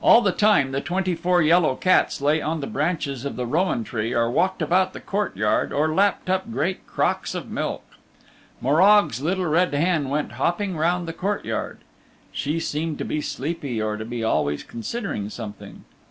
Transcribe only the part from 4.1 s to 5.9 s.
or walked about the court yard